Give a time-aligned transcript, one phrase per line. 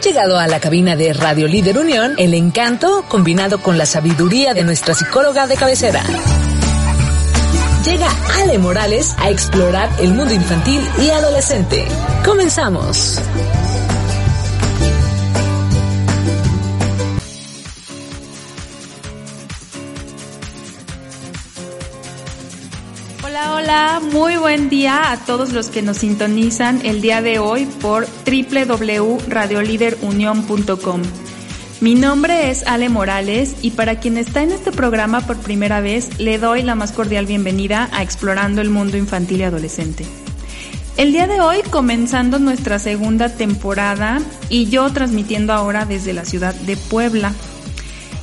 [0.00, 4.64] llegado a la cabina de Radio Líder Unión el encanto combinado con la sabiduría de
[4.64, 6.02] nuestra psicóloga de cabecera.
[7.84, 8.08] Llega
[8.40, 11.86] Ale Morales a explorar el mundo infantil y adolescente.
[12.24, 13.20] Comenzamos.
[23.70, 28.04] Hola, muy buen día a todos los que nos sintonizan el día de hoy por
[28.26, 31.02] www.radioliderunion.com.
[31.80, 36.18] Mi nombre es Ale Morales y para quien está en este programa por primera vez,
[36.18, 40.04] le doy la más cordial bienvenida a Explorando el Mundo Infantil y Adolescente.
[40.96, 46.56] El día de hoy comenzando nuestra segunda temporada y yo transmitiendo ahora desde la ciudad
[46.56, 47.32] de Puebla.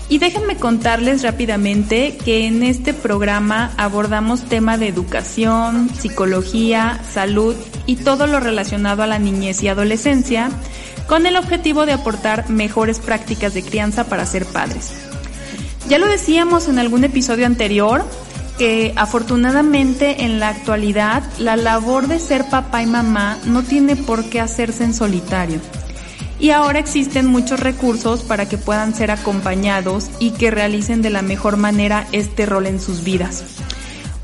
[0.10, 7.98] Y déjenme contarles rápidamente que en este programa abordamos tema de educación, psicología, salud y
[7.98, 10.50] todo lo relacionado a la niñez y adolescencia
[11.08, 14.94] con el objetivo de aportar mejores prácticas de crianza para ser padres.
[15.90, 18.06] Ya lo decíamos en algún episodio anterior,
[18.58, 24.30] que afortunadamente en la actualidad la labor de ser papá y mamá no tiene por
[24.30, 25.60] qué hacerse en solitario
[26.40, 31.22] y ahora existen muchos recursos para que puedan ser acompañados y que realicen de la
[31.22, 33.44] mejor manera este rol en sus vidas.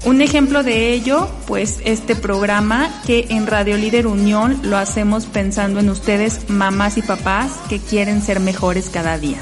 [0.05, 5.79] Un ejemplo de ello, pues este programa que en Radio Líder Unión lo hacemos pensando
[5.79, 9.37] en ustedes, mamás y papás que quieren ser mejores cada día.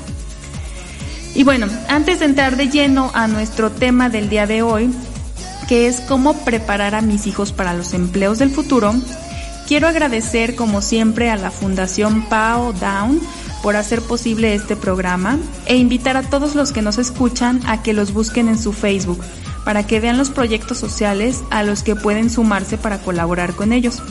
[1.33, 4.91] Y bueno, antes de entrar de lleno a nuestro tema del día de hoy,
[5.67, 8.93] que es cómo preparar a mis hijos para los empleos del futuro,
[9.71, 13.21] Quiero agradecer como siempre a la Fundación Pao Down
[13.63, 17.93] por hacer posible este programa e invitar a todos los que nos escuchan a que
[17.93, 19.23] los busquen en su Facebook
[19.63, 24.03] para que vean los proyectos sociales a los que pueden sumarse para colaborar con ellos.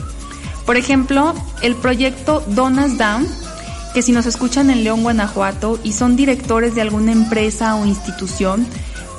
[0.65, 3.27] Por ejemplo, el proyecto Donas Down,
[3.93, 8.65] que si nos escuchan en León, Guanajuato y son directores de alguna empresa o institución,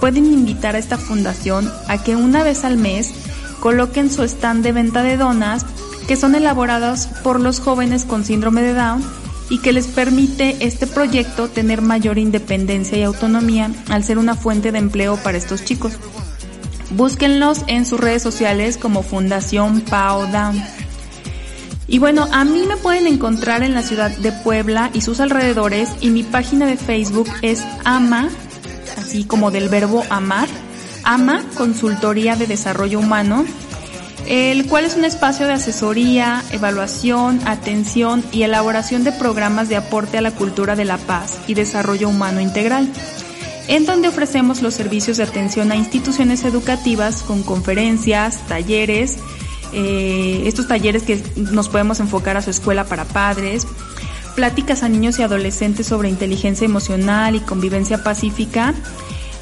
[0.01, 3.13] pueden invitar a esta fundación a que una vez al mes
[3.61, 5.65] coloquen su stand de venta de donas
[6.07, 9.03] que son elaboradas por los jóvenes con síndrome de Down
[9.51, 14.73] y que les permite este proyecto tener mayor independencia y autonomía al ser una fuente
[14.73, 15.95] de empleo para estos chicos.
[16.91, 20.63] Búsquenlos en sus redes sociales como Fundación Pao Down.
[21.87, 25.91] Y bueno, a mí me pueden encontrar en la ciudad de Puebla y sus alrededores
[26.01, 28.31] y mi página de Facebook es AMA,
[28.97, 30.49] así como del verbo amar,
[31.05, 33.45] AMA Consultoría de Desarrollo Humano
[34.33, 40.17] el cual es un espacio de asesoría, evaluación, atención y elaboración de programas de aporte
[40.17, 42.89] a la cultura de la paz y desarrollo humano integral,
[43.69, 49.19] en donde ofrecemos los servicios de atención a instituciones educativas con conferencias, talleres,
[49.75, 53.67] eh, estos talleres que nos podemos enfocar a su escuela para padres,
[54.35, 58.73] pláticas a niños y adolescentes sobre inteligencia emocional y convivencia pacífica,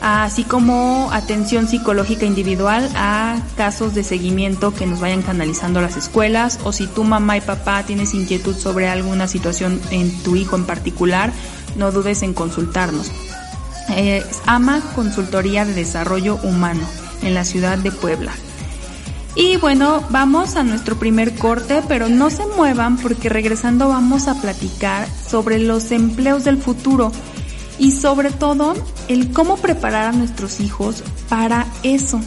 [0.01, 6.59] así como atención psicológica individual a casos de seguimiento que nos vayan canalizando las escuelas
[6.65, 10.67] o si tu mamá y papá tienes inquietud sobre alguna situación en tu hijo en
[10.67, 11.33] particular,
[11.77, 13.11] no dudes en consultarnos.
[14.47, 16.87] AMA Consultoría de Desarrollo Humano
[17.23, 18.33] en la ciudad de Puebla.
[19.35, 24.41] Y bueno, vamos a nuestro primer corte, pero no se muevan porque regresando vamos a
[24.41, 27.13] platicar sobre los empleos del futuro
[27.81, 28.75] y sobre todo
[29.09, 32.21] el cómo preparar a nuestros hijos para eso.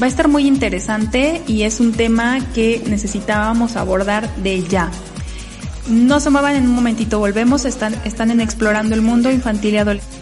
[0.00, 4.90] Va a estar muy interesante y es un tema que necesitábamos abordar de ya.
[5.88, 9.78] No se muevan en un momentito, volvemos, están, están en Explorando el Mundo Infantil y
[9.78, 10.21] Adolescente.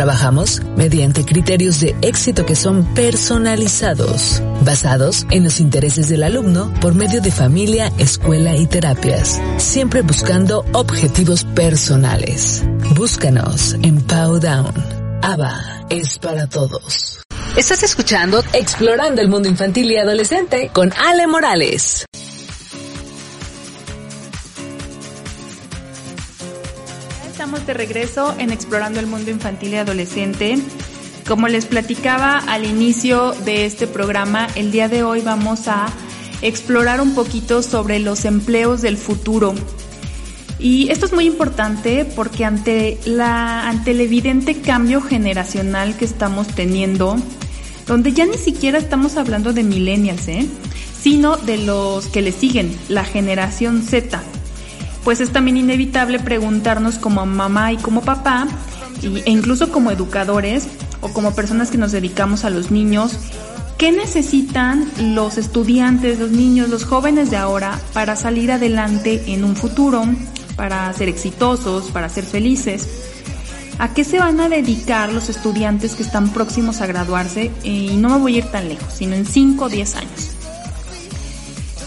[0.00, 6.94] Trabajamos mediante criterios de éxito que son personalizados, basados en los intereses del alumno por
[6.94, 12.64] medio de familia, escuela y terapias, siempre buscando objetivos personales.
[12.96, 14.72] Búscanos en Powdown.
[15.20, 17.20] ABA es para todos.
[17.58, 22.06] Estás escuchando Explorando el Mundo Infantil y Adolescente con Ale Morales.
[27.50, 30.56] De regreso en Explorando el Mundo Infantil y Adolescente.
[31.26, 35.88] Como les platicaba al inicio de este programa, el día de hoy vamos a
[36.42, 39.54] explorar un poquito sobre los empleos del futuro.
[40.60, 46.46] Y esto es muy importante porque ante, la, ante el evidente cambio generacional que estamos
[46.46, 47.16] teniendo,
[47.88, 50.46] donde ya ni siquiera estamos hablando de millennials, ¿eh?
[51.02, 54.22] sino de los que le siguen, la generación Z,
[55.04, 58.46] pues es también inevitable preguntarnos como mamá y como papá,
[59.02, 60.66] y- e incluso como educadores
[61.00, 63.12] o como personas que nos dedicamos a los niños,
[63.78, 69.56] ¿qué necesitan los estudiantes, los niños, los jóvenes de ahora para salir adelante en un
[69.56, 70.04] futuro,
[70.56, 72.86] para ser exitosos, para ser felices?
[73.78, 77.50] ¿A qué se van a dedicar los estudiantes que están próximos a graduarse?
[77.64, 80.32] Eh, y no me voy a ir tan lejos, sino en 5 o 10 años.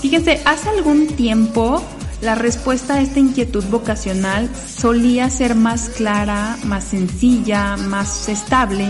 [0.01, 1.83] Fíjense, hace algún tiempo
[2.23, 8.89] la respuesta a esta inquietud vocacional solía ser más clara, más sencilla, más estable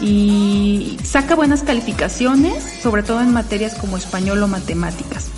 [0.00, 5.28] y saca buenas calificaciones, sobre todo en materias como español o matemáticas.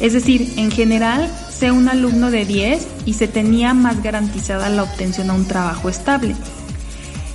[0.00, 4.82] Es decir, en general, sé un alumno de 10 y se tenía más garantizada la
[4.82, 6.34] obtención a un trabajo estable.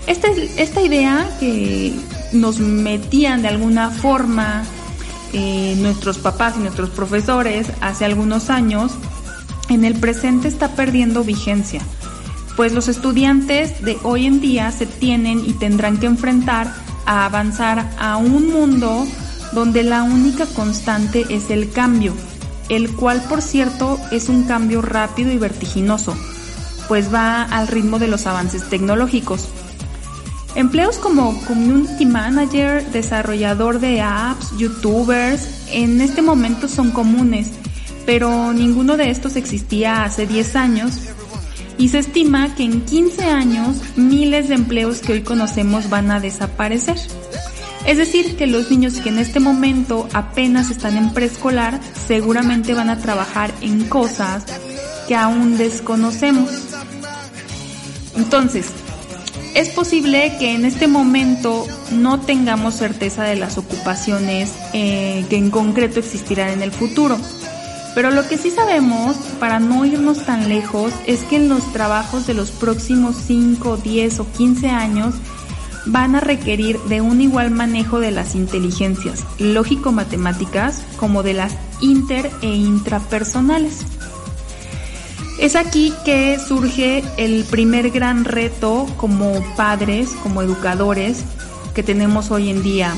[0.07, 0.27] Esta,
[0.57, 1.93] esta idea que
[2.31, 4.63] nos metían de alguna forma
[5.33, 8.93] eh, nuestros papás y nuestros profesores hace algunos años,
[9.69, 11.81] en el presente está perdiendo vigencia,
[12.55, 16.73] pues los estudiantes de hoy en día se tienen y tendrán que enfrentar
[17.05, 19.05] a avanzar a un mundo
[19.53, 22.13] donde la única constante es el cambio,
[22.69, 26.15] el cual por cierto es un cambio rápido y vertiginoso,
[26.87, 29.47] pues va al ritmo de los avances tecnológicos.
[30.55, 37.49] Empleos como community manager, desarrollador de apps, youtubers, en este momento son comunes,
[38.05, 40.93] pero ninguno de estos existía hace 10 años
[41.77, 46.19] y se estima que en 15 años miles de empleos que hoy conocemos van a
[46.19, 46.97] desaparecer.
[47.85, 52.89] Es decir, que los niños que en este momento apenas están en preescolar seguramente van
[52.89, 54.43] a trabajar en cosas
[55.07, 56.49] que aún desconocemos.
[58.15, 58.67] Entonces,
[59.53, 65.51] es posible que en este momento no tengamos certeza de las ocupaciones eh, que en
[65.51, 67.17] concreto existirán en el futuro.
[67.95, 72.27] Pero lo que sí sabemos, para no irnos tan lejos, es que en los trabajos
[72.27, 75.15] de los próximos 5, 10 o 15 años
[75.85, 82.29] van a requerir de un igual manejo de las inteligencias lógico-matemáticas como de las inter
[82.41, 83.85] e intrapersonales.
[85.39, 91.23] Es aquí que surge el primer gran reto como padres, como educadores
[91.73, 92.93] que tenemos hoy en día.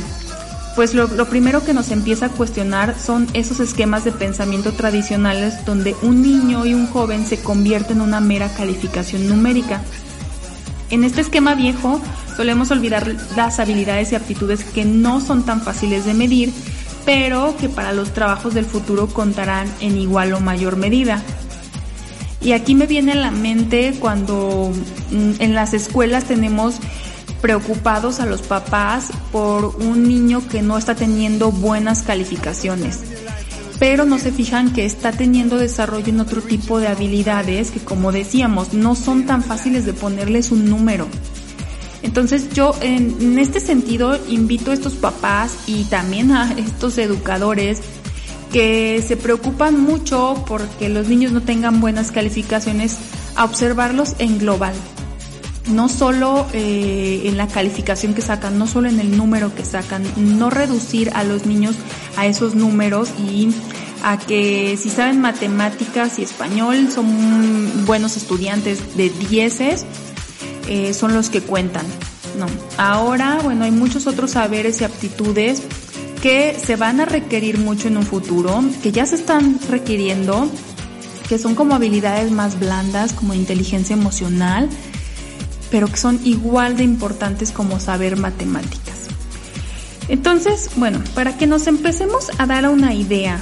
[0.77, 5.95] Pues lo, primero que nos empieza a cuestionar son esos esquemas de pensamiento tradicionales donde
[6.03, 9.81] un niño y un joven se convierten en una mera calificación numérica.
[10.91, 11.99] En este esquema viejo
[12.35, 16.53] solemos olvidar las habilidades y aptitudes que no son tan fáciles de medir,
[17.07, 21.23] pero que para los trabajos del futuro contarán en igual o mayor medida.
[22.39, 24.71] Y aquí me viene a la mente cuando
[25.09, 26.75] en las escuelas tenemos
[27.41, 32.99] preocupados a los papás por un niño que no está teniendo buenas calificaciones.
[33.79, 38.11] pero no se fijan que está teniendo desarrollo en otro tipo de habilidades que como
[38.11, 41.07] decíamos no son tan fáciles de ponerles un número.
[42.01, 47.81] Entonces yo en, este sentido invito a estos papás y también a estos educadores
[48.51, 52.97] que se preocupan mucho porque los niños no tengan buenas calificaciones
[53.35, 54.73] a observarlos en global.
[55.69, 60.03] No solo eh, en la calificación que sacan, no solo en el número que sacan,
[60.15, 61.75] no reducir a los niños
[62.15, 63.49] a esos números y
[64.03, 69.85] a que si saben matemáticas y español son buenos estudiantes de dieces,
[70.67, 71.85] eh, son los que cuentan.
[72.37, 72.45] No.
[72.77, 75.63] Ahora, bueno, hay muchos otros saberes y aptitudes
[76.21, 80.49] que se van a requerir mucho en un futuro, que ya se están requiriendo,
[81.29, 84.69] que son como habilidades más blandas, como inteligencia emocional,
[85.69, 89.07] pero que son igual de importantes como saber matemáticas.
[90.07, 93.39] Entonces, bueno, para que nos empecemos a dar una idea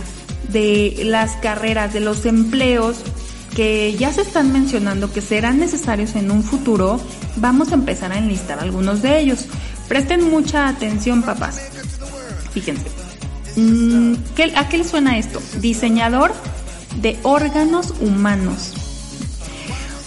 [0.49, 2.97] de las carreras, de los empleos
[3.55, 6.99] que ya se están mencionando que serán necesarios en un futuro,
[7.37, 9.45] vamos a empezar a enlistar algunos de ellos.
[9.87, 11.61] Presten mucha atención, papás.
[12.53, 12.85] Fíjense.
[13.55, 14.15] Mm,
[14.55, 15.41] ¿A qué le suena esto?
[15.61, 16.33] Diseñador
[17.01, 18.84] de órganos humanos.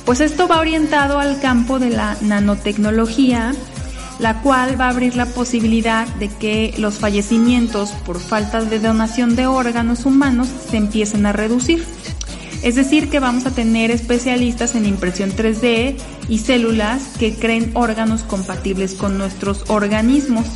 [0.09, 3.53] Pues esto va orientado al campo de la nanotecnología,
[4.19, 9.37] la cual va a abrir la posibilidad de que los fallecimientos por falta de donación
[9.37, 11.85] de órganos humanos se empiecen a reducir.
[12.63, 15.99] Es decir, que vamos a tener especialistas en impresión 3D
[16.31, 20.47] y células que creen órganos compatibles con nuestros organismos.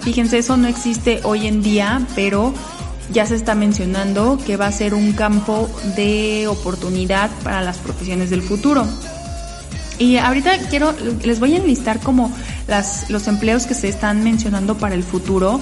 [0.00, 2.52] Fíjense, eso no existe hoy en día, pero
[3.12, 8.30] ya se está mencionando que va a ser un campo de oportunidad para las profesiones
[8.30, 8.86] del futuro.
[9.98, 10.92] Y ahorita quiero,
[11.22, 12.32] les voy a enlistar como
[12.66, 15.60] las, los empleos que se están mencionando para el futuro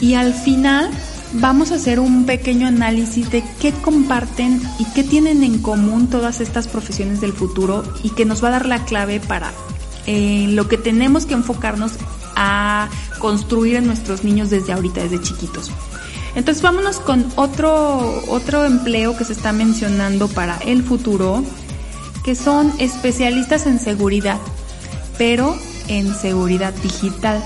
[0.00, 0.90] y al final
[1.34, 6.40] vamos a hacer un pequeño análisis de qué comparten y qué tienen en común todas
[6.40, 9.52] estas profesiones del futuro y que nos va a dar la clave para
[10.06, 11.92] eh, lo que tenemos que enfocarnos
[12.36, 12.88] a
[13.18, 15.70] construir en nuestros niños desde ahorita, desde chiquitos.
[16.36, 21.42] Entonces vámonos con otro, otro empleo que se está mencionando para el futuro,
[22.24, 24.38] que son especialistas en seguridad,
[25.16, 25.56] pero
[25.88, 27.42] en seguridad digital.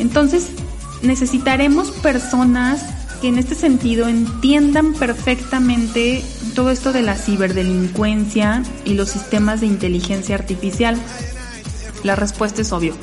[0.00, 0.48] Entonces,
[1.02, 2.82] necesitaremos personas
[3.20, 6.24] que en este sentido entiendan perfectamente
[6.56, 10.96] todo esto de la ciberdelincuencia y los sistemas de inteligencia artificial.
[12.02, 12.96] La respuesta es obvio.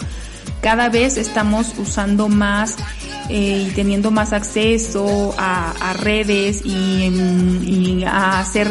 [0.62, 2.76] Cada vez estamos usando más
[3.30, 8.68] eh, y teniendo más acceso a, redes y, a hacer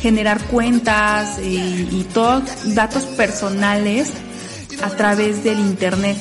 [0.00, 4.12] generar cuentas eh, y todos datos personales
[4.82, 6.16] a través del internet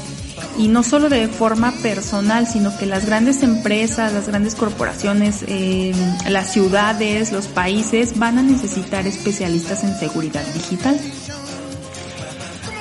[0.58, 5.94] y no solo de forma personal, sino que las grandes empresas, las grandes corporaciones, eh,
[6.30, 11.00] las ciudades, los países van a necesitar especialistas en seguridad digital.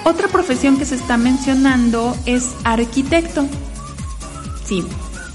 [0.05, 3.47] Otra profesión que se está mencionando es arquitecto.
[4.71, 4.85] Sí,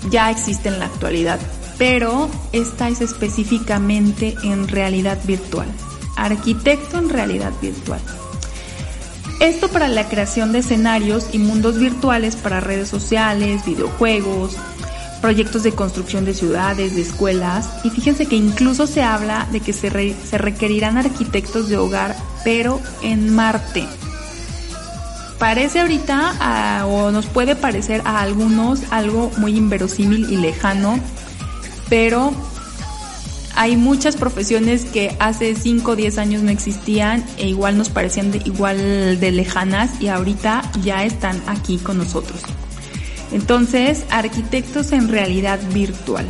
[0.10, 1.42] ya existe en la actualidad,
[1.78, 5.68] pero esta es específicamente en realidad virtual.
[6.16, 8.00] Arquitecto en realidad virtual.
[9.42, 14.56] Esto para la creación de escenarios y mundos virtuales para redes sociales, videojuegos,
[15.20, 17.70] proyectos de construcción de ciudades, de escuelas.
[17.84, 22.16] Y fíjense que incluso se habla de que se, requerirán arquitectos de hogar,
[22.46, 23.86] pero en Marte.
[25.40, 30.98] Parece ahorita, o nos puede parecer a algunos algo muy inverosímil y lejano,
[31.90, 32.34] pero
[33.56, 38.34] hay muchas profesiones que hace 5 o 10 años no existían e igual nos parecían
[38.46, 42.42] igual de lejanas y ahorita ya están aquí con nosotros.
[43.32, 46.26] Entonces, arquitectos en realidad virtual.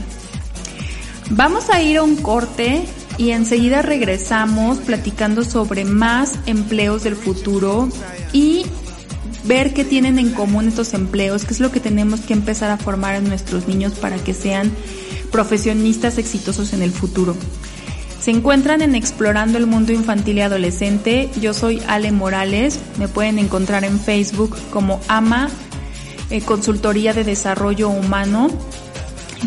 [1.31, 2.85] Vamos a ir a un corte
[3.17, 7.89] y enseguida regresamos platicando sobre más empleos del futuro
[8.33, 8.65] y
[9.47, 12.77] ver qué tienen en común estos empleos, qué es lo que tenemos que empezar a
[12.77, 14.71] formar en nuestros niños para que sean
[15.31, 17.35] profesionistas exitosos en el futuro.
[18.19, 21.29] Se encuentran en Explorando el Mundo Infantil y Adolescente.
[21.39, 22.79] Yo soy Ale Morales.
[22.97, 25.49] Me pueden encontrar en Facebook como AMA
[26.31, 28.47] eh, Consultoría de Desarrollo Humano.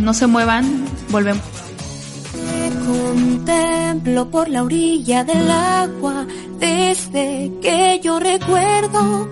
[0.01, 1.43] No se muevan, volvemos.
[2.87, 6.27] contemplo por la orilla del agua
[6.61, 9.29] desde que yo recuerdo,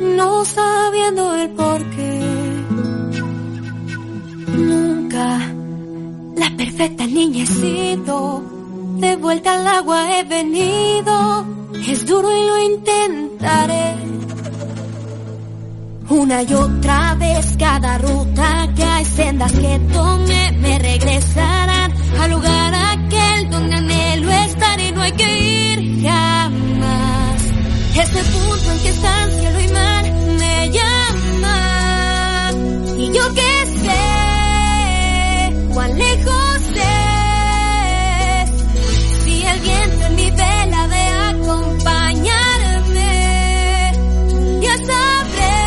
[0.00, 2.20] no sabiendo el porqué.
[4.56, 5.38] Nunca
[6.36, 8.42] la perfecta niña he sido,
[8.98, 11.44] de vuelta al agua he venido,
[11.86, 13.94] es duro y lo intentaré.
[16.10, 22.74] Una y otra vez cada ruta que hay sendas que tome me regresarán al lugar
[22.74, 26.77] aquel donde anhelo estar y no hay que ir jamás.
[27.98, 30.04] Ese punto en que están cielo y mar
[30.38, 32.52] me llama.
[32.96, 34.04] Y yo que sé,
[35.74, 38.50] cuán lejos es.
[39.24, 43.12] Si el viento en mi vela de acompañarme,
[44.62, 45.58] ya sabré.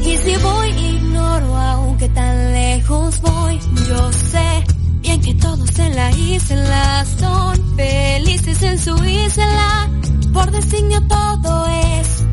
[0.00, 3.60] Y si voy, ignoro aunque tan lejos voy.
[3.86, 4.64] Yo sé
[5.02, 9.90] bien que todos en la isla son felices en su isla
[10.44, 12.24] regresa designio todo es.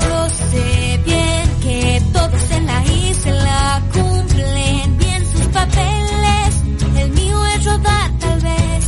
[0.00, 6.62] Yo sé bien que todos en la isla cumplen bien sus papeles.
[6.96, 8.84] El mío es rodar tal vez.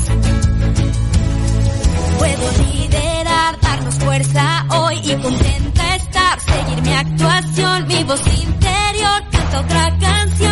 [2.18, 9.60] Puedo liderar, darnos fuerza hoy y contenta estar, seguir mi actuación, mi voz interior, canta
[9.60, 10.51] otra canción.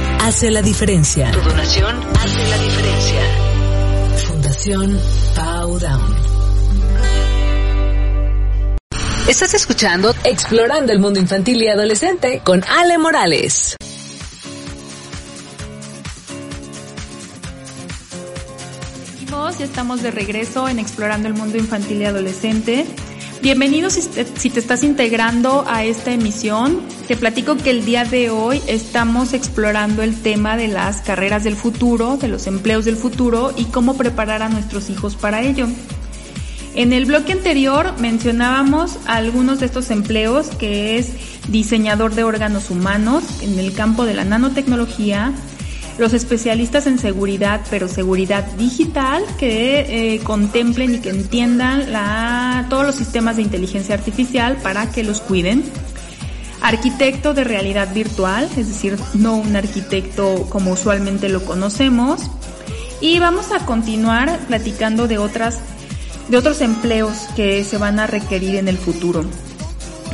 [0.21, 1.31] hace la diferencia.
[1.31, 3.21] Tu donación hace la diferencia.
[4.27, 4.99] Fundación
[5.35, 6.15] Powdown.
[9.27, 13.75] Estás escuchando Explorando el Mundo Infantil y Adolescente con Ale Morales.
[19.09, 22.85] Seguimos, ya estamos de regreso en Explorando el Mundo Infantil y Adolescente.
[23.41, 26.79] Bienvenidos si te, si te estás integrando a esta emisión.
[27.07, 31.55] Te platico que el día de hoy estamos explorando el tema de las carreras del
[31.55, 35.65] futuro, de los empleos del futuro y cómo preparar a nuestros hijos para ello.
[36.75, 41.09] En el bloque anterior mencionábamos algunos de estos empleos que es
[41.49, 45.33] diseñador de órganos humanos en el campo de la nanotecnología,
[45.97, 51.87] los especialistas en seguridad, pero seguridad digital, que eh, contemplen y que entiendan
[52.69, 55.63] todos los sistemas de inteligencia artificial para que los cuiden.
[56.61, 62.21] Arquitecto de realidad virtual, es decir, no un arquitecto como usualmente lo conocemos.
[63.01, 65.59] Y vamos a continuar platicando de otras
[66.31, 69.25] de otros empleos que se van a requerir en el futuro.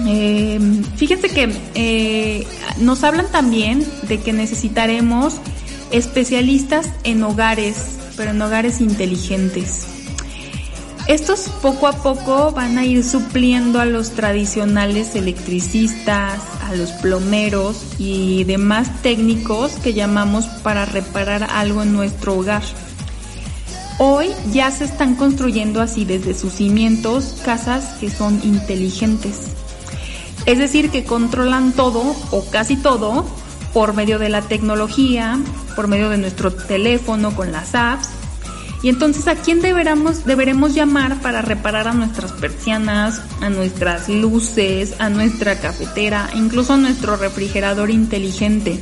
[0.05, 0.59] Eh,
[0.95, 2.47] fíjense que eh,
[2.79, 5.35] nos hablan también de que necesitaremos
[5.91, 9.87] especialistas en hogares, pero en hogares inteligentes.
[11.07, 17.81] Estos poco a poco van a ir supliendo a los tradicionales electricistas, a los plomeros
[17.97, 22.63] y demás técnicos que llamamos para reparar algo en nuestro hogar.
[23.99, 29.43] Hoy ya se están construyendo así desde sus cimientos casas que son inteligentes.
[30.45, 33.25] Es decir, que controlan todo o casi todo
[33.77, 35.37] por medio de la tecnología,
[35.75, 38.09] por medio de nuestro teléfono con las apps.
[38.81, 44.95] Y entonces, ¿a quién deberemos, deberemos llamar para reparar a nuestras persianas, a nuestras luces,
[44.97, 48.79] a nuestra cafetera, incluso a nuestro refrigerador inteligente?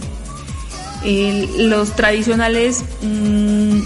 [1.03, 3.79] El- los tradicionales mm,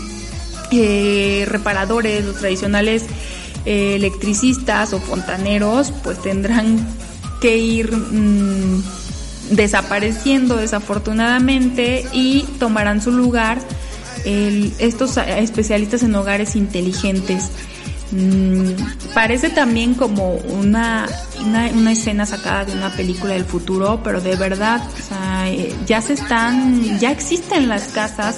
[0.73, 3.05] eh, reparadores, los tradicionales
[3.65, 6.87] eh, electricistas o fontaneros, pues tendrán
[7.41, 8.83] que ir mm,
[9.49, 13.59] desapareciendo desafortunadamente y tomarán su lugar
[14.25, 17.49] el- estos especialistas en hogares inteligentes.
[18.11, 18.71] Mm,
[19.13, 21.07] parece también como una,
[21.45, 24.81] una, escena sacada de una película del futuro, pero de verdad,
[25.45, 28.37] eh, ya se están, ya existen las casas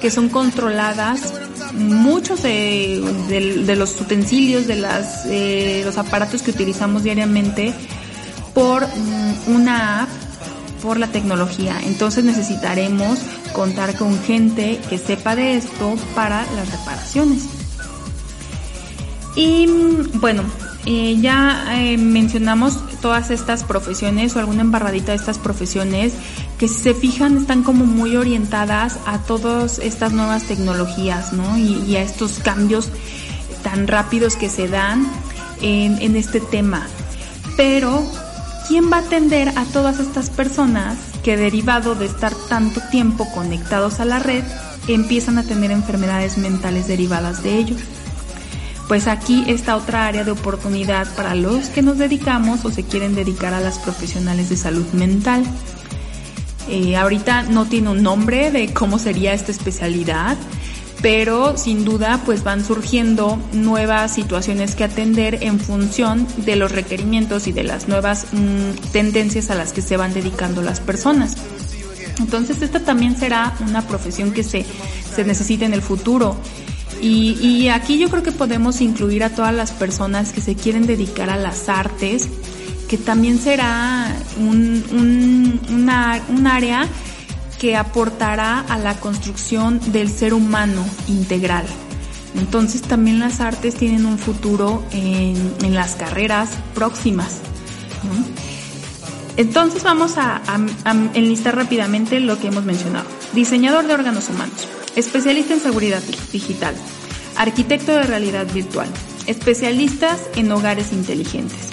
[0.00, 1.34] que son controladas,
[1.74, 7.72] muchos de los utensilios, de las, eh, los aparatos que utilizamos diariamente
[8.54, 10.08] por mm, una app,
[10.82, 11.80] por la tecnología.
[11.84, 13.18] Entonces necesitaremos
[13.52, 17.44] contar con gente que sepa de esto para las reparaciones.
[19.34, 19.66] Y
[20.14, 20.42] bueno,
[20.84, 26.12] eh, ya eh, mencionamos todas estas profesiones o alguna embarradita de estas profesiones
[26.58, 31.56] que si se fijan están como muy orientadas a todas estas nuevas tecnologías, ¿no?
[31.56, 32.90] Y, y a estos cambios
[33.62, 35.08] tan rápidos que se dan
[35.60, 36.86] en, en este tema.
[37.56, 38.04] Pero
[38.68, 44.00] ¿quién va a atender a todas estas personas que derivado de estar tanto tiempo conectados
[44.00, 44.44] a la red,
[44.88, 47.76] empiezan a tener enfermedades mentales derivadas de ello?
[48.88, 53.14] Pues aquí está otra área de oportunidad para los que nos dedicamos o se quieren
[53.14, 55.44] dedicar a las profesionales de salud mental.
[56.68, 60.36] Eh, ahorita no tiene un nombre de cómo sería esta especialidad,
[61.02, 67.48] pero sin duda pues van surgiendo nuevas situaciones que atender en función de los requerimientos
[67.48, 71.36] y de las nuevas mm, tendencias a las que se van dedicando las personas.
[72.18, 74.64] Entonces esta también será una profesión que se,
[75.14, 76.36] se necesita en el futuro.
[77.00, 80.86] Y, y aquí yo creo que podemos incluir a todas las personas que se quieren
[80.86, 82.28] dedicar a las artes,
[82.88, 86.86] que también será un, un, una, un área
[87.62, 91.64] que aportará a la construcción del ser humano integral.
[92.34, 97.38] Entonces también las artes tienen un futuro en, las carreras próximas.
[99.36, 100.42] Entonces vamos a,
[100.84, 103.06] a, enlistar rápidamente lo que hemos mencionado.
[103.32, 106.74] Diseñador de órganos humanos, especialista en seguridad digital,
[107.36, 108.88] arquitecto de realidad virtual,
[109.28, 111.71] especialistas en hogares inteligentes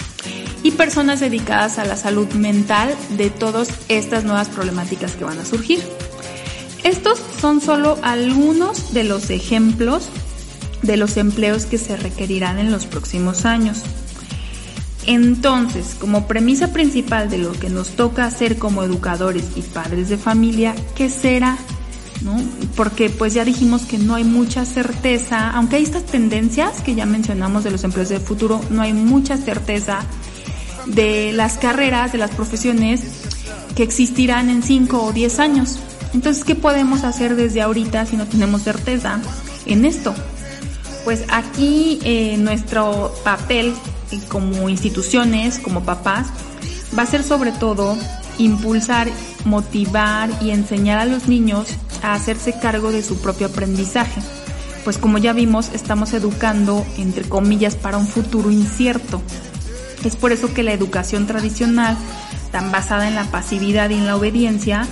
[0.62, 5.44] y personas dedicadas a la salud mental de todas estas nuevas problemáticas que van a
[5.44, 5.80] surgir.
[6.84, 10.08] Estos son solo algunos de los ejemplos
[10.82, 13.82] de los empleos que se requerirán en los próximos años.
[15.06, 20.18] Entonces, como premisa principal de lo que nos toca hacer como educadores y padres de
[20.18, 21.56] familia, ¿qué será?
[22.22, 22.36] ¿No?
[22.76, 27.06] Porque pues ya dijimos que no hay mucha certeza, aunque hay estas tendencias que ya
[27.06, 30.00] mencionamos de los empleos del futuro, no hay mucha certeza
[30.86, 33.02] de las carreras, de las profesiones
[33.74, 35.78] que existirán en 5 o 10 años.
[36.12, 39.20] Entonces, ¿qué podemos hacer desde ahorita si no tenemos certeza
[39.66, 40.14] en esto?
[41.04, 43.74] Pues aquí eh, nuestro papel
[44.28, 46.28] como instituciones, como papás,
[46.98, 47.96] va a ser sobre todo
[48.38, 49.08] impulsar,
[49.44, 51.68] motivar y enseñar a los niños
[52.02, 54.20] a hacerse cargo de su propio aprendizaje.
[54.84, 59.20] Pues como ya vimos, estamos educando, entre comillas, para un futuro incierto.
[60.04, 61.96] Es por eso que la educación tradicional,
[62.52, 64.86] tan basada en la pasividad y en la obediencia,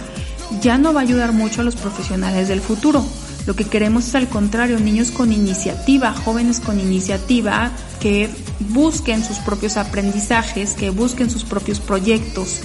[0.60, 3.04] ya no va a ayudar mucho a los profesionales del futuro.
[3.46, 8.28] Lo que queremos es al contrario, niños con iniciativa, jóvenes con iniciativa, que
[8.60, 12.60] busquen sus propios aprendizajes, que busquen sus propios proyectos.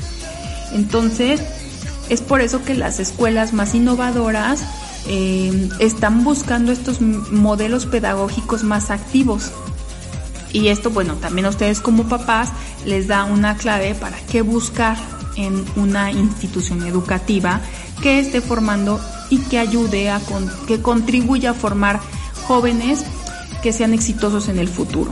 [0.73, 1.41] Entonces,
[2.09, 4.61] es por eso que las escuelas más innovadoras
[5.07, 9.51] eh, están buscando estos modelos pedagógicos más activos.
[10.53, 12.49] Y esto, bueno, también a ustedes como papás
[12.85, 14.95] les da una clave para qué buscar
[15.35, 17.59] en una institución educativa
[18.01, 20.21] que esté formando y que ayude a
[20.67, 21.99] que contribuya a formar
[22.47, 23.03] jóvenes
[23.63, 25.11] que sean exitosos en el futuro.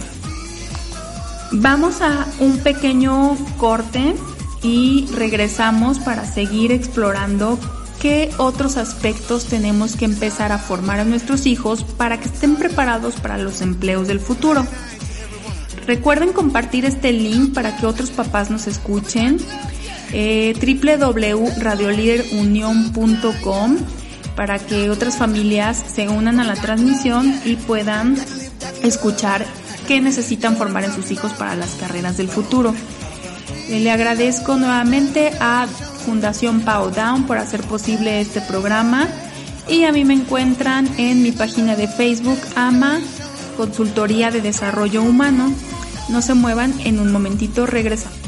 [1.54, 4.16] Vamos a un pequeño corte
[4.62, 7.58] y regresamos para seguir explorando
[8.00, 13.16] qué otros aspectos tenemos que empezar a formar a nuestros hijos para que estén preparados
[13.16, 14.66] para los empleos del futuro.
[15.88, 19.38] Recuerden compartir este link para que otros papás nos escuchen.
[20.14, 20.54] Eh,
[24.36, 28.18] para que otras familias se unan a la transmisión y puedan
[28.84, 29.46] escuchar
[29.88, 32.74] qué necesitan formar en sus hijos para las carreras del futuro.
[33.70, 35.68] Eh, le agradezco nuevamente a
[36.06, 39.08] Fundación Pau Down por hacer posible este programa
[39.68, 43.00] y a mí me encuentran en mi página de Facebook AMA
[43.58, 45.54] Consultoría de Desarrollo Humano.
[46.10, 48.21] No se muevan, en un momentito regresamos.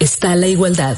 [0.00, 0.96] Está la igualdad.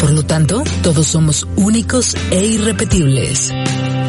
[0.00, 3.52] Por lo tanto, todos somos únicos e irrepetibles.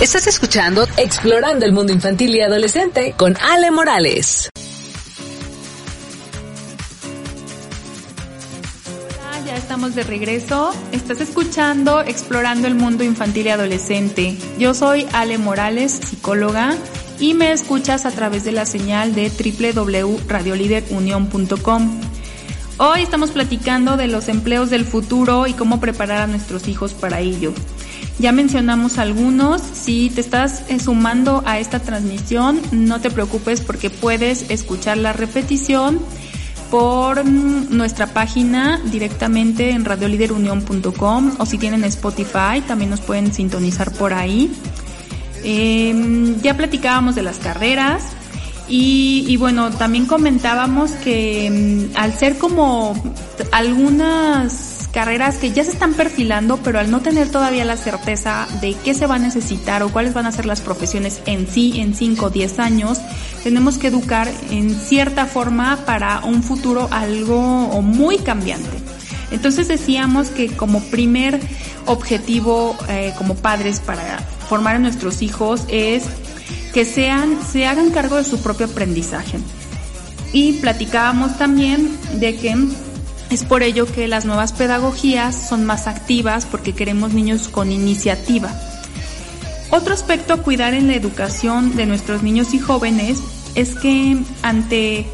[0.00, 4.50] Estás escuchando Explorando el Mundo Infantil y Adolescente con Ale Morales.
[9.94, 10.70] De regreso.
[10.92, 14.38] Estás escuchando Explorando el Mundo Infantil y Adolescente.
[14.58, 16.74] Yo soy Ale Morales, psicóloga,
[17.20, 22.00] y me escuchas a través de la señal de www.radioliderunion.com.
[22.78, 27.20] Hoy estamos platicando de los empleos del futuro y cómo preparar a nuestros hijos para
[27.20, 27.52] ello.
[28.18, 29.60] Ya mencionamos algunos.
[29.60, 35.12] Si te estás eh, sumando a esta transmisión, no te preocupes porque puedes escuchar la
[35.12, 36.00] repetición
[36.72, 44.14] por nuestra página directamente en radioliderunión.com o si tienen Spotify también nos pueden sintonizar por
[44.14, 44.50] ahí.
[45.44, 48.04] Em, ya platicábamos de las carreras
[48.68, 52.94] y, bueno, también comentábamos que mm, al ser como
[53.50, 58.74] algunas carreras que ya se están perfilando, pero al no tener todavía la certeza de
[58.74, 61.94] qué se va a necesitar o cuáles van a ser las profesiones en sí en
[61.94, 62.98] 5 o 10 años,
[63.42, 68.78] tenemos que educar en cierta forma para un futuro algo muy cambiante.
[69.30, 71.40] Entonces decíamos que como primer
[71.86, 76.04] objetivo eh, como padres para formar a nuestros hijos es
[76.74, 79.38] que sean, se hagan cargo de su propio aprendizaje.
[80.34, 82.56] Y platicábamos también de que
[83.32, 88.50] es por ello que las nuevas pedagogías son más activas porque queremos niños con iniciativa.
[89.70, 93.22] Otro aspecto a cuidar en la educación de nuestros niños y jóvenes
[93.54, 95.06] es que ante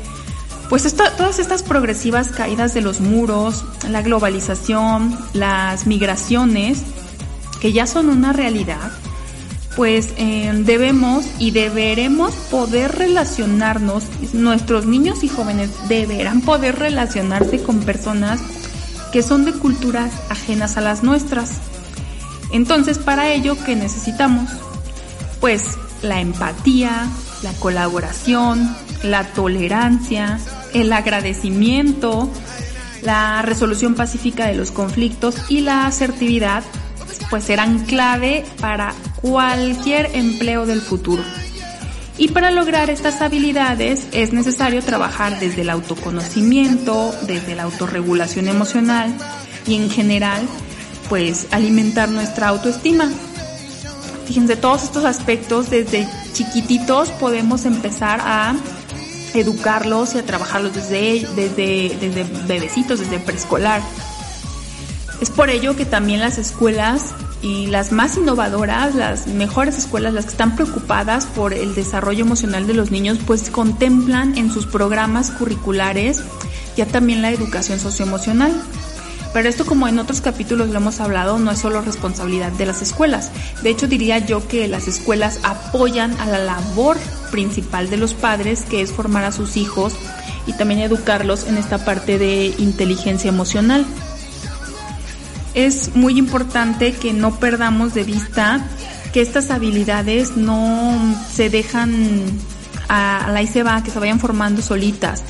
[0.69, 6.83] pues todas estas progresivas caídas de los muros, la globalización, las migraciones,
[7.61, 8.91] que ya son una realidad,
[9.79, 17.79] pues eh, debemos y deberemos poder relacionarnos, nuestros niños y jóvenes deberán poder relacionarse con
[17.85, 18.41] personas
[19.13, 21.53] que son de culturas ajenas a las nuestras.
[22.51, 24.51] Entonces, para ello, ¿qué necesitamos?
[25.41, 27.07] Pues la empatía,
[27.45, 30.41] la colaboración, la tolerancia,
[30.75, 32.29] el agradecimiento,
[33.03, 36.65] la resolución pacífica de los conflictos y la asertividad
[37.31, 41.23] pues serán clave para cualquier empleo del futuro.
[42.17, 49.15] Y para lograr estas habilidades es necesario trabajar desde el autoconocimiento, desde la autorregulación emocional
[49.67, 50.43] y en general,
[51.09, 53.09] pues alimentar nuestra autoestima.
[54.27, 58.57] Fíjense, todos estos aspectos desde chiquititos podemos empezar a
[59.35, 63.81] educarlos y a trabajarlos desde, desde, desde bebecitos, desde preescolar.
[65.21, 70.25] Es por ello que también las escuelas y las más innovadoras, las mejores escuelas, las
[70.25, 75.31] que están preocupadas por el desarrollo emocional de los niños, pues contemplan en sus programas
[75.31, 76.23] curriculares
[76.77, 78.53] ya también la educación socioemocional.
[79.35, 82.83] Pero esto como en otros capítulos lo hemos hablado, no es solo responsabilidad de las
[82.83, 83.31] escuelas.
[83.63, 86.97] De hecho diría yo que las escuelas apoyan a la labor
[87.31, 89.95] principal de los padres, que es formar a sus hijos
[90.47, 93.85] y también educarlos en esta parte de inteligencia emocional
[95.67, 98.65] es muy importante que no perdamos de vista
[99.13, 102.25] que estas habilidades no se dejan
[102.89, 105.23] a, la va, que se vayan formando solitas.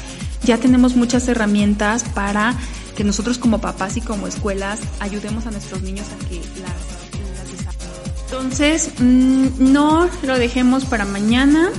[0.42, 2.54] Ya tenemos muchas herramientas para
[2.96, 8.24] que nosotros como papás y como escuelas ayudemos a nuestros niños a que las, las
[8.24, 11.70] Entonces, mm, no lo dejemos para mañana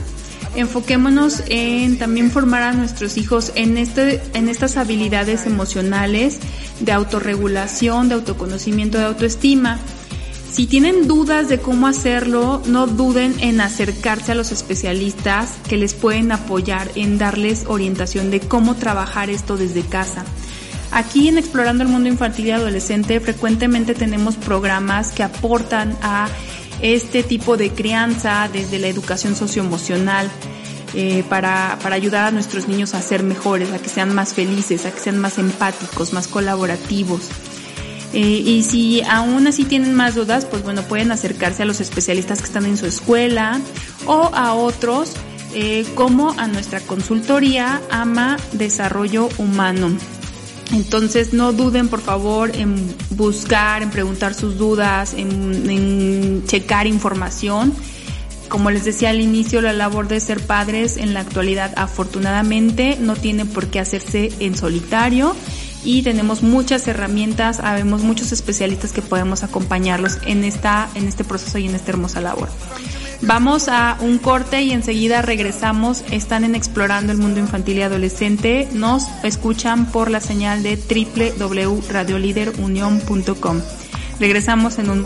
[0.56, 6.40] enfoquémonos en también formar a nuestros hijos en, este, en estas habilidades emocionales
[6.80, 9.80] de autorregulación, de autoconocimiento, de autoestima.
[10.52, 15.94] Si tienen dudas de cómo hacerlo, no duden en acercarse a los especialistas que les
[15.94, 20.26] pueden apoyar en darles orientación de cómo trabajar esto desde casa.
[20.92, 26.28] Aquí en Explorando el Mundo Infantil y Adolescente frecuentemente tenemos programas que aportan a
[26.82, 30.30] este tipo de crianza desde la educación socioemocional
[30.94, 34.86] eh, para, para ayudar a nuestros niños a ser mejores, a que sean más felices,
[34.86, 37.30] a que sean más empáticos, más colaborativos.
[38.14, 42.40] Eh, y si aún así tienen más dudas, pues bueno, pueden acercarse a los especialistas
[42.40, 43.62] que están en su escuela
[44.08, 45.14] o a otros
[45.54, 49.92] eh, como a nuestra consultoría AMA Desarrollo Humano.
[50.72, 57.74] Entonces no duden por favor en buscar, en preguntar sus dudas, en, checar información.
[58.50, 63.16] Como les decía al inicio, la labor de ser padres en la actualidad afortunadamente no
[63.16, 65.36] tiene por qué hacerse en solitario
[65.84, 71.58] y tenemos muchas herramientas, habemos muchos especialistas que podemos acompañarlos en esta en este proceso
[71.58, 72.50] y en esta hermosa labor.
[73.22, 76.06] Vamos a un corte y enseguida regresamos.
[76.10, 78.70] Están en Explorando el Mundo Infantil y Adolescente.
[78.72, 83.62] Nos escuchan por la señal de www.radioliderunion.com.
[84.20, 85.06] Regresamos en un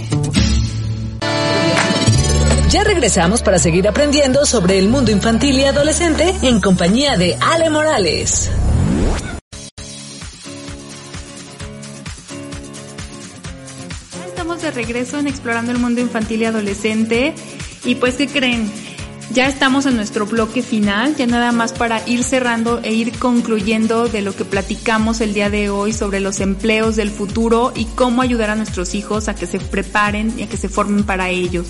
[2.71, 7.69] Ya regresamos para seguir aprendiendo sobre el mundo infantil y adolescente en compañía de Ale
[7.69, 8.49] Morales.
[14.25, 17.35] Estamos de regreso en Explorando el Mundo Infantil y Adolescente.
[17.83, 18.71] Y pues, ¿qué creen?
[19.33, 24.07] Ya estamos en nuestro bloque final, ya nada más para ir cerrando e ir concluyendo
[24.07, 28.21] de lo que platicamos el día de hoy sobre los empleos del futuro y cómo
[28.21, 31.67] ayudar a nuestros hijos a que se preparen y a que se formen para ellos.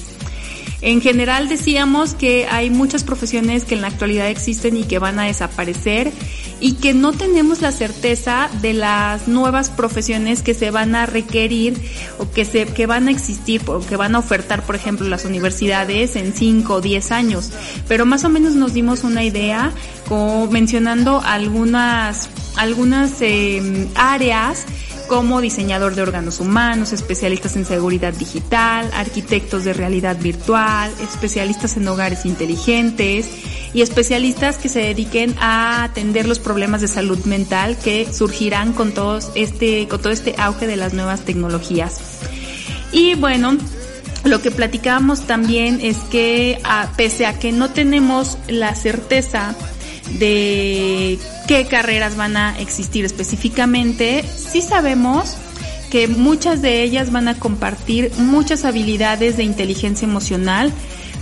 [0.81, 5.19] En general decíamos que hay muchas profesiones que en la actualidad existen y que van
[5.19, 6.11] a desaparecer
[6.59, 11.75] y que no tenemos la certeza de las nuevas profesiones que se van a requerir
[12.17, 15.25] o que se que van a existir o que van a ofertar, por ejemplo, las
[15.25, 17.51] universidades en 5 o 10 años.
[17.87, 19.71] Pero más o menos nos dimos una idea
[20.07, 24.65] como mencionando algunas algunas eh, áreas
[25.11, 31.85] como diseñador de órganos humanos, especialistas en seguridad digital, arquitectos de realidad virtual, especialistas en
[31.89, 33.29] hogares inteligentes
[33.73, 38.93] y especialistas que se dediquen a atender los problemas de salud mental que surgirán con
[38.93, 41.99] todos este con todo este auge de las nuevas tecnologías.
[42.93, 43.57] Y bueno,
[44.23, 49.55] lo que platicábamos también es que a, pese a que no tenemos la certeza
[50.19, 51.19] de
[51.51, 55.35] qué carreras van a existir específicamente, sí sabemos
[55.89, 60.71] que muchas de ellas van a compartir muchas habilidades de inteligencia emocional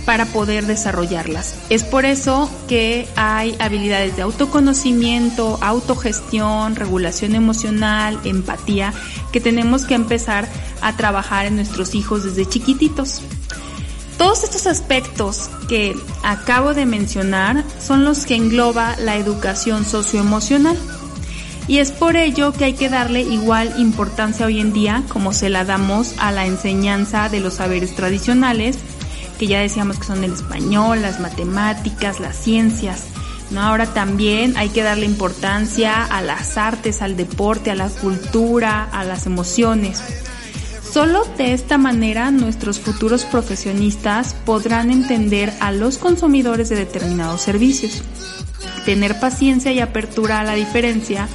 [0.06, 1.56] para poder desarrollarlas.
[1.68, 8.94] Es por eso que hay habilidades de autoconocimiento, autogestión, regulación emocional, empatía,
[9.32, 10.48] que tenemos que empezar
[10.80, 13.22] a trabajar en nuestros hijos desde chiquititos.
[14.20, 20.76] Todos estos aspectos que acabo de mencionar son los que engloba la educación socioemocional.
[21.66, 25.48] Y es por ello que hay que darle igual importancia hoy en día como se
[25.48, 28.76] la damos a la enseñanza de los saberes tradicionales,
[29.38, 33.04] que ya decíamos que son el español, las matemáticas, las ciencias.
[33.50, 33.62] ¿no?
[33.62, 39.02] Ahora también hay que darle importancia a las artes, al deporte, a la cultura, a
[39.02, 40.02] las emociones.
[40.92, 48.02] Solo de esta manera nuestros futuros profesionistas podrán entender a los consumidores de determinados servicios.
[48.84, 51.28] Tener paciencia y apertura a la diferencia,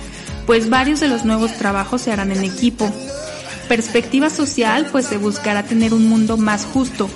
[0.46, 2.92] pues varios de los nuevos trabajos se harán en equipo.
[3.70, 7.10] Perspectiva social, pues se buscará tener un mundo más justo.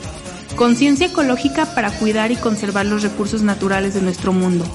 [0.56, 4.66] Conciencia ecológica para cuidar y conservar los recursos naturales de nuestro mundo.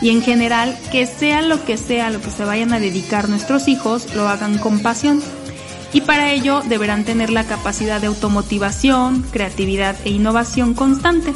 [0.00, 3.68] Y en general, que sea lo que sea lo que se vayan a dedicar nuestros
[3.68, 5.22] hijos, lo hagan con pasión
[5.92, 11.32] y para ello deberán tener la capacidad de automotivación, creatividad e innovación constante.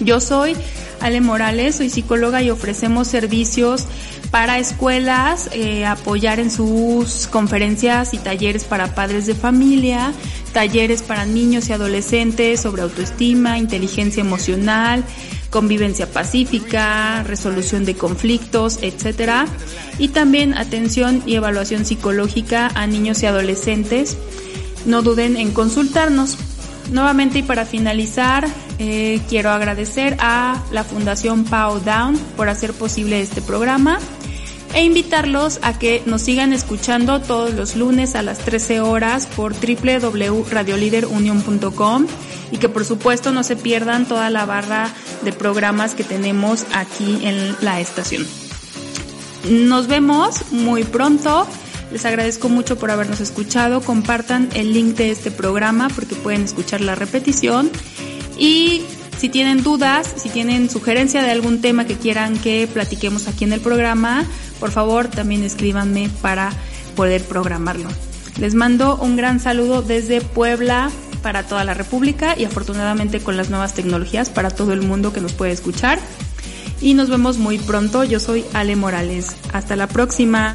[0.01, 0.57] Yo soy
[1.01, 3.87] Ale Morales, soy psicóloga y ofrecemos servicios
[4.35, 10.13] para escuelas, eh, apoyar en sus conferencias y talleres para padres de familia,
[10.53, 15.05] talleres para niños y adolescentes sobre autoestima, inteligencia emocional,
[15.51, 19.47] convivencia pacífica, resolución de conflictos, etcétera,
[20.01, 24.19] y también atención y evaluación psicológica a niños y adolescentes.
[24.85, 26.39] No duden en consultarnos.
[26.91, 28.49] Nuevamente y para finalizar,
[28.81, 34.01] eh, quiero agradecer a la Fundación Pau Down por hacer posible este programa
[34.75, 39.55] e invitarlos a que nos sigan escuchando todos los lunes a las 13 horas por
[39.55, 42.07] www.radioliderunion.com
[42.51, 44.91] y que por supuesto no se pierdan toda la barra
[45.23, 48.27] de programas que tenemos aquí en la estación.
[49.49, 51.47] Nos vemos muy pronto.
[51.93, 53.81] Les agradezco mucho por habernos escuchado.
[53.81, 57.71] Compartan el link de este programa porque pueden escuchar la repetición.
[58.39, 58.83] Y
[59.19, 63.53] si tienen dudas, si tienen sugerencia de algún tema que quieran que platiquemos aquí en
[63.53, 64.25] el programa,
[64.61, 66.53] por favor también escríbanme para
[66.97, 67.89] poder programarlo.
[68.39, 70.91] Les mando un gran saludo desde Puebla
[71.23, 75.21] para toda la República y afortunadamente con las nuevas tecnologías para todo el mundo que
[75.21, 75.99] nos puede escuchar.
[76.81, 78.05] Y nos vemos muy pronto.
[78.05, 79.35] Yo soy Ale Morales.
[79.53, 80.55] Hasta la próxima.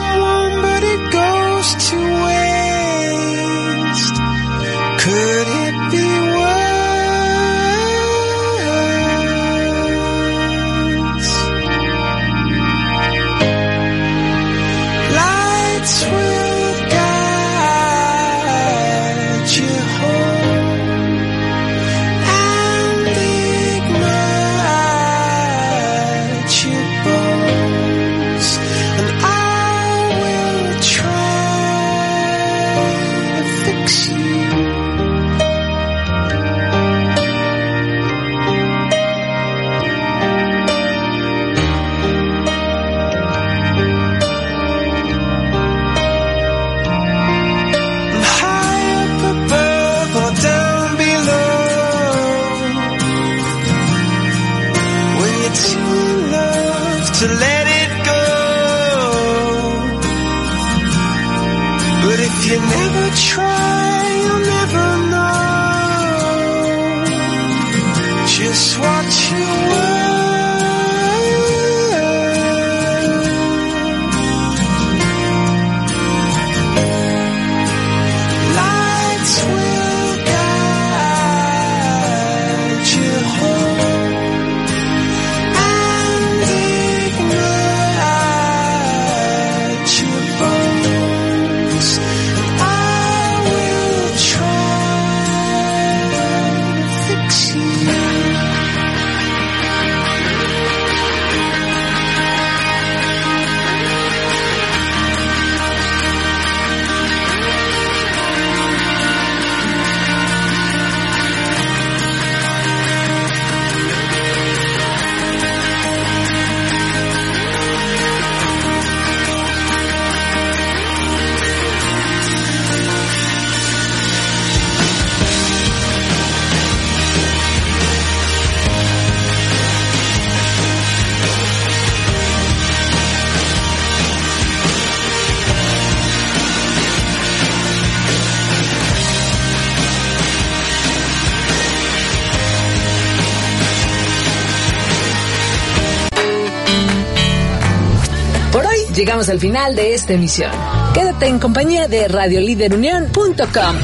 [149.01, 150.51] llegamos al final de esta emisión.
[150.93, 153.75] Quédate en compañía de radioliderunión.com.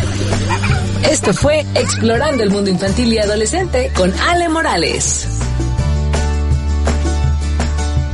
[1.10, 5.37] Esto fue Explorando el mundo infantil y adolescente con Ale Morales.